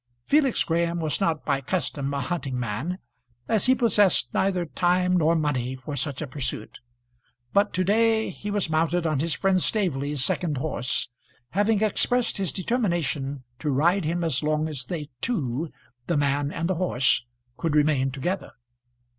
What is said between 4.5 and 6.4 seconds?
time nor money for such a